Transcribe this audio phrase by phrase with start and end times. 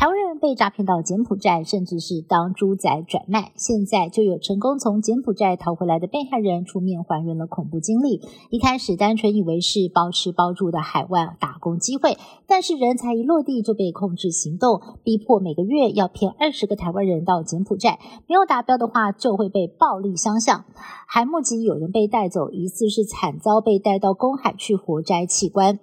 [0.00, 3.52] 台湾人被诈骗到柬埔寨，甚至是当猪仔转卖。
[3.54, 8.22] 现在就有成功从柬埔寨逃回来的被害人出面还原了恐怖经历。
[8.48, 12.16] 一开始单纯以为是包吃包住的海外打工机会，
[12.46, 20.64] 但是人才一落地就被控制行动，逼迫每个月要骗二十个台湾人到柬埔寨，没有达标的话就会被暴力相向。
[21.06, 25.78] 还目击有人被带走，疑似是惨遭被带到公海去活摘器官。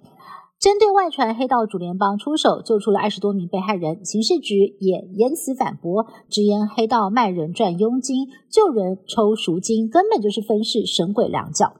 [0.60, 11.74] 针对外传黑道主联邦出手救出了二十多名被害人，刑事局也言辞反驳，直言黑道卖人赚佣金，救人抽赎金，根本就是分饰神鬼两角。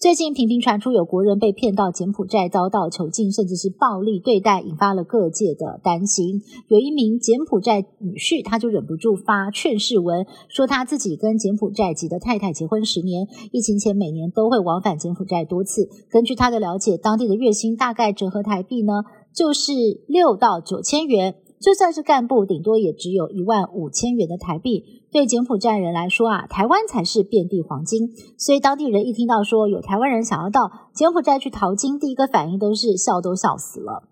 [0.00, 6.40] 最近频频传出有国人被骗到柬埔寨遭到囚禁，甚至是暴力对待，引发了各界的担心。
[6.68, 15.86] 有一名柬埔寨女婿，他就忍不住发劝世文，说他自己跟柬埔寨籍的太太结婚十年，疫情前每年都会往返柬埔寨多次。
[16.08, 19.02] 根据他的了解，当地的月薪大概折合台币呢，
[19.34, 19.74] 就是
[20.08, 21.34] 六到九千元。
[21.60, 25.04] 就算是干部，顶多也只有一万五千元的台币。
[25.12, 28.08] 对柬埔寨人来说啊，台湾才是遍地黄金。
[28.38, 34.08] 所以当地人一听到说有台湾人想要到柬埔寨去淘金，第一个反应都是笑都笑死了。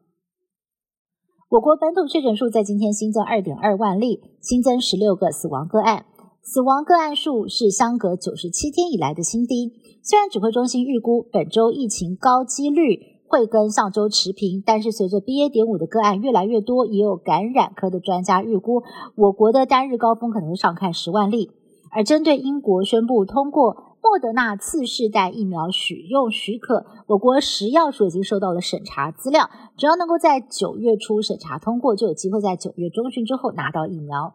[1.48, 6.04] 我国本土确诊数在今天新增二点二万例，新增十六个死亡个案，
[6.42, 9.72] 死亡个案数是相隔九十七天以来的新低。
[10.02, 13.17] 虽然指挥中心预估本周疫情高几率。
[13.29, 15.51] 会跟上周持平，但是随着 BA.
[15.51, 18.83] 点五的个案越来越多，也有感染科的专家预估，
[19.17, 21.51] 我国的单日高峰可能上看十万例。
[21.91, 34.34] 而针对英国宣布通过莫德纳次世代疫苗使用许可，我国食药署已经收到了审查资料，只要能够在九月初审查通过，就有机会在九月中旬之后拿到疫苗。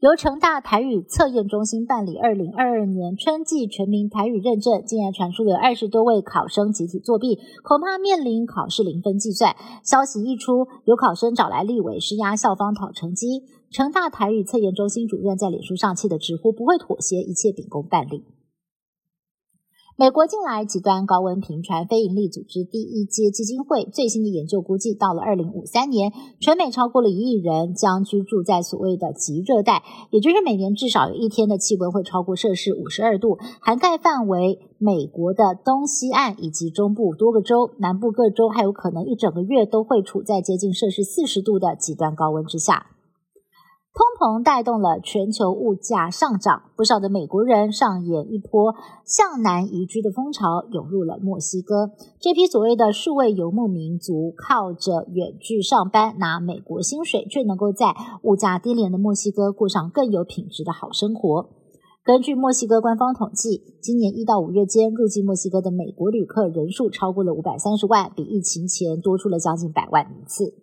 [0.00, 9.54] 由成大台语测验中心办理二零二二年春季全民台语认证，竟然传出有二十多位考生集体作弊，恐怕面临考试零分计算。
[9.84, 13.44] 消息一出，有考生找来立委施压校方讨成绩。
[13.70, 18.24] 成大台语测验中心主任在脸书上气得直呼不会妥协，一切秉公办理。
[20.00, 42.86] 美国近来极端高温频传，非营利组织第一阶基金会最新的研究估计，到了二零五三年，全美超过了一亿人将居住在所谓的极热带，也就是每年至少有一天的气温会超过摄氏五十二度，涵盖范围美国的东西岸以及中部多个州，南部各州还有可能一整个月都会处在接近摄氏四十度的极端高温之下。
[43.92, 48.72] 通膨带动了全球物价上涨，不少的美国人上演一波
[49.04, 51.90] 向南移居的风潮，涌入了墨西哥。
[52.20, 61.48] 这批所谓的数位游牧民族，靠着远距上班拿美国薪水，却能够在物价低廉的墨西哥过上更有品质的好生活。
[62.04, 70.54] 根据墨西哥官方统计，今年一到五月间入境墨西哥的美国旅客人数超过了五百三十万，比疫情前多出了将近百万人次。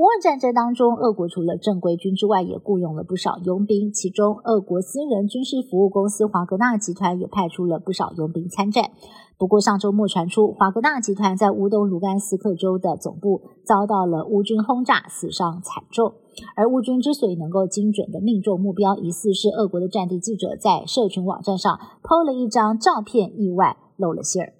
[0.00, 3.92] 乌俄战争当中，俄国除了正规军之外，也雇佣了不少佣兵。
[3.92, 8.92] 其中，俄国私人军事服务公司华格纳集团也派出了不少佣兵参战。
[9.36, 16.14] 不过，上周末传出，华格纳集团在乌东卢甘斯克州的总部遭到了乌军轰炸，死伤惨重。
[16.56, 24.59] 而乌军之所以能够精准的命中目标，疑似是俄国的战地记者在社群网站上抛了一张照片，意外露了馅儿。